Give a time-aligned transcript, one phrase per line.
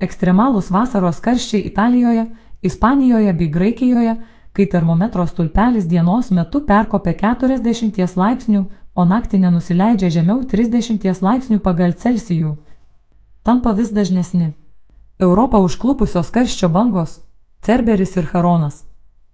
[0.00, 2.26] ekstremalūs vasaros karščiai Italijoje,
[2.62, 4.16] Ispanijoje bei Graikijoje,
[4.52, 8.64] kai termometro stulpelis dienos metu perkopia 40 laipsnių,
[8.96, 12.56] o naktį nenusileidžia žemiau 30 laipsnių pagal Celsijų.
[13.44, 14.54] Tampa vis dažnesni.
[15.20, 17.20] Europą užklupusios karščio bangos-
[17.64, 18.84] Cerberis ir Charonas.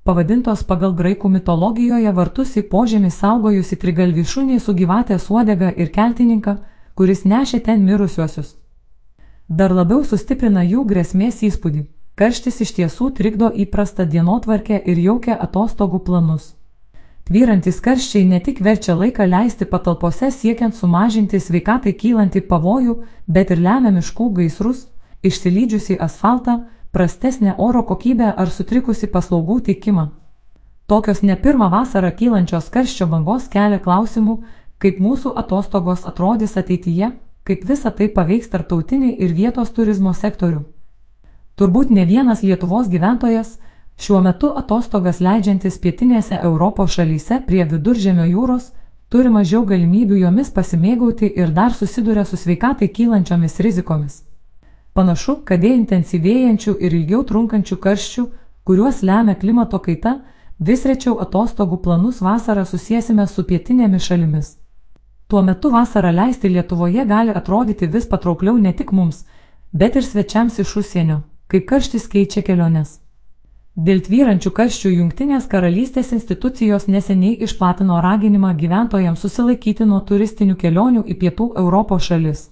[0.05, 6.57] Pavadintos pagal graikų mitologijoje vartus į požemį saugojusi trigalvį šunį su gyvatės uodega ir keltininką,
[6.95, 8.62] kuris nešė ten mirusiuosius.
[9.53, 11.82] Dar labiau sustiprina jų grėsmės įspūdį.
[12.16, 16.46] Karštis iš tiesų trikdo įprastą dienotvarkę ir jaukia atostogų planus.
[17.29, 22.94] Tvyrantis karščiai ne tik verčia laiką leisti patalpose siekiant sumažinti sveikatai kylantį pavojų,
[23.29, 24.86] bet ir lemia miškų gaisrus,
[25.21, 26.55] išsilydžiusi asfaltą,
[26.96, 30.07] prastesnę oro kokybę ar sutrikusi paslaugų teikimą.
[30.89, 34.39] Tokios ne pirmą vasarą kylančios karščio bangos kelia klausimų,
[34.80, 37.12] kaip mūsų atostogos atrodys ateityje,
[37.45, 40.62] kaip visa tai paveiks tarptautinį ir vietos turizmo sektorių.
[41.56, 43.59] Turbūt ne vienas Lietuvos gyventojas
[44.00, 48.70] šiuo metu atostogas leidžiantis pietinėse Europos šalyse prie viduržėmio jūros
[49.12, 54.22] turi mažiau galimybių jomis pasimėgauti ir dar susiduria su sveikatai kylančiomis rizikomis.
[54.97, 58.25] Panašu, kad dėl intensyvėjančių ir ilgiau trunkančių karščių,
[58.64, 60.19] kuriuos lemia klimato kaita,
[60.59, 64.50] vis rečiau atostogų planus vasarą susijęsime su pietinėmis šalimis.
[65.33, 69.22] Tuo metu vasarą leisti Lietuvoje gali atrodyti vis patraukliau ne tik mums,
[69.72, 72.98] bet ir svečiams iš užsienio kai karštis keičia keliones.
[73.86, 81.19] Dėl tvyrančių karščių Junktinės karalystės institucijos neseniai išplatino raginimą gyventojams susilaikyti nuo turistinių kelionių į
[81.25, 82.47] pietų Europos šalis.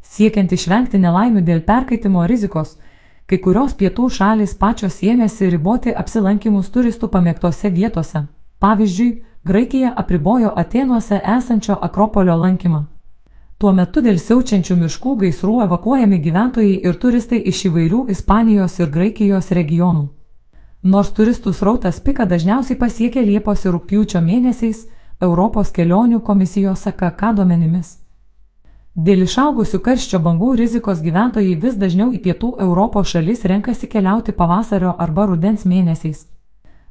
[0.00, 2.78] Siekiant išvengti nelaimių dėl perkaitimo rizikos,
[3.28, 8.24] kai kurios pietų šalis pačios ėmėsi riboti apsilankimus turistų pamėgtose vietose.
[8.64, 9.10] Pavyzdžiui,
[9.48, 12.82] Graikija apribojo Atenuose esančio Akropolio lankymą.
[13.58, 19.48] Tuo metu dėl siaučiančių miškų gaisrų evakuojami gyventojai ir turistai iš įvairių Ispanijos ir Graikijos
[19.60, 20.04] regionų.
[20.82, 24.84] Nors turistų srautas pika dažniausiai pasiekia Liepos ir Rūpiučio mėnesiais,
[25.30, 27.96] Europos kelionių komisijos AKK duomenimis.
[28.94, 34.92] Dėl išaugusių karščio bangų rizikos gyventojai vis dažniau į pietų Europos šalis renkasi keliauti pavasario
[34.98, 36.26] arba rudens mėnesiais.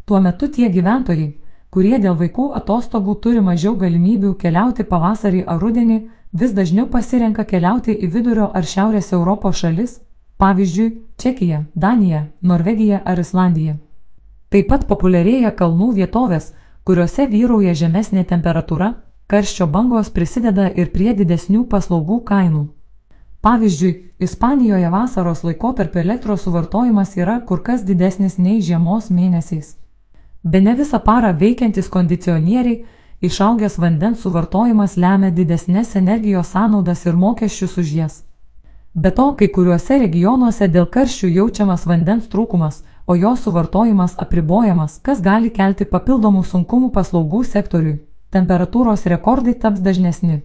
[0.06, 1.36] Tuo metu tie gyventojai,
[1.70, 5.98] kurie dėl vaikų atostogų turi mažiau galimybių keliauti pavasarį ar rudenį,
[6.34, 10.00] vis dažniau pasirenka keliauti į vidurio ar šiaurės Europos šalis,
[10.38, 13.78] pavyzdžiui, Čekija, Danija, Norvegija ar Islandija.
[14.50, 16.54] Taip pat populiarėja kalnų vietovės,
[16.88, 18.94] kuriuose vyrauja žemesnė temperatūra,
[19.28, 22.68] karščio bangos prisideda ir prie didesnių paslaugų kainų.
[23.42, 29.76] Pavyzdžiui, Ispanijoje vasaros laikotarpio elektros suvartojimas yra kur kas didesnis nei žiemos mėnesiais.
[30.44, 32.84] Be ne visą parą veikiantis kondicionieriai
[33.22, 38.20] Išaugęs vandens suvartojimas lemia didesnės energijos sąnaudas ir mokesčius už jas.
[38.94, 45.26] Be to, kai kuriuose regionuose dėl karščių jaučiamas vandens trūkumas, o jo suvartojimas apribojamas, kas
[45.26, 47.98] gali kelti papildomų sunkumų paslaugų sektoriui.
[48.30, 50.44] Temperatūros rekordai taps dažnesni.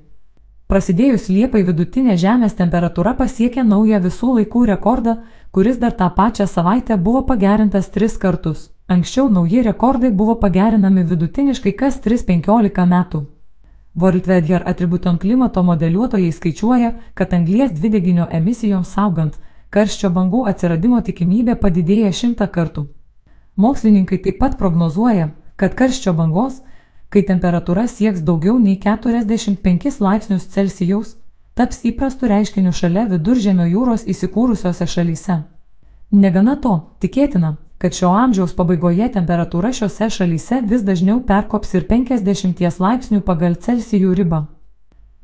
[0.64, 5.19] Prasidėjus Liepai vidutinė žemės temperatūra pasiekė naują visų laikų rekordą,
[5.53, 8.72] kuris dar tą pačią savaitę buvo pagerintas tris kartus.
[8.88, 13.22] Anksčiau nauji rekordai buvo pagerinami vidutiniškai kas 3-15 metų.
[13.94, 19.38] Worldweather atributon klimato modeliuotojai skaičiuoja, kad anglies dvideginio emisijoms saugant,
[19.71, 22.87] karščio bangų atsiradimo tikimybė padidėja šimtą kartų.
[23.56, 26.62] Mokslininkai taip pat prognozuoja, kad karščio bangos,
[27.12, 31.16] kai temperatūra sieks daugiau nei 45 laipsnius Celsijaus,
[31.54, 35.42] taps įprastu reiškiniu šalia viduržėmio jūros įsikūrusiose šalyse.
[36.12, 36.72] Negana to,
[37.04, 43.56] tikėtina, kad šio amžiaus pabaigoje temperatūra šiuose šalyse vis dažniau perkops ir 50 laipsnių pagal
[43.65, 44.38] Celsijų ribą.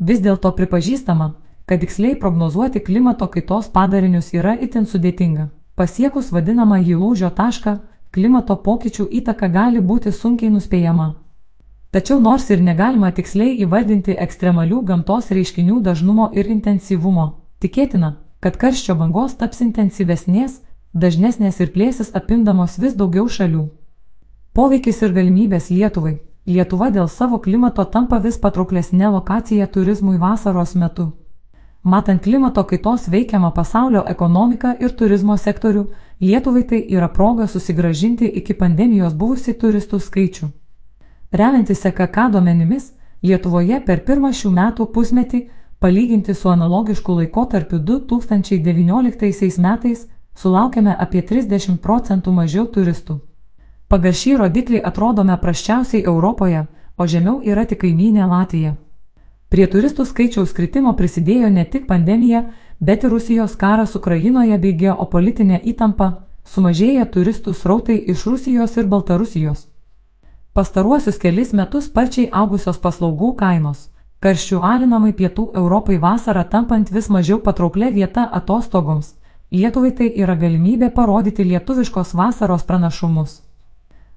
[0.08, 1.28] Vis dėlto pripažįstama,
[1.70, 5.46] kad tiksliai prognozuoti klimato kaitos padarinius yra itin sudėtinga.
[5.78, 7.78] Pasiekus vadinamą jį lūžio tašką,
[8.10, 11.12] klimato pokyčių įtaka gali būti sunkiai nuspėjama.
[11.94, 18.98] Tačiau nors ir negalima tiksliai įvardinti ekstremalių gamtos reiškinių dažnumo ir intensyvumo, tikėtina, kad karščio
[18.98, 20.58] bangos taps intensyvesnės,
[20.94, 23.68] dažnesnės ir plėsis apimdamos vis daugiau šalių.
[24.54, 26.18] Poveikis ir galimybės Lietuvai.
[26.48, 31.12] Lietuva dėl savo klimato tampa vis patrauklesnė lokacija turizmui vasaros metu.
[31.82, 35.84] Matant klimato kaitos veikiamą pasaulio ekonomiką ir turizmo sektorių,
[36.20, 40.48] Lietuvai tai yra proga susigražinti iki pandemijos buvusi turistų skaičių.
[41.32, 42.92] Remiantis EKK duomenimis,
[43.22, 45.40] Lietuvoje per pirmą šių metų pusmetį,
[45.78, 50.06] palyginti su analogišku laikotarpiu 2019 metais,
[50.38, 53.20] sulaukėme apie 30 procentų mažiau turistų.
[53.88, 56.66] Pagal šį rodiklį atrodome praščiausiai Europoje,
[56.98, 58.76] o žemiau yra tik kaimynė Latvija.
[59.48, 62.44] Prie turistų skaičiaus kritimo prisidėjo ne tik pandemija,
[62.80, 66.10] bet ir Rusijos karas Ukrainoje bei geopolitinė įtampa
[66.44, 69.66] sumažėja turistų srautai iš Rusijos ir Baltarusijos.
[70.52, 73.88] Pastaruosius kelis metus sparčiai augusios paslaugų kainos,
[74.20, 79.14] karščių alinamai pietų Europai vasarą tampant vis mažiau patrauklė vieta atostogoms,
[79.50, 83.38] Lietuvai tai yra galimybė parodyti lietuviškos vasaros pranašumus.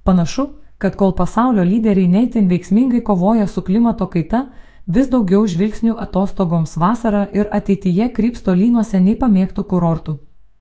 [0.04, 4.48] Panašu, kad kol pasaulio lyderiai neįtin veiksmingai kovoja su klimato kaita,
[4.88, 10.18] vis daugiau žvilgsnių atostogoms vasarą ir ateityje kryps tolynuose nei pamėgtų kurortų.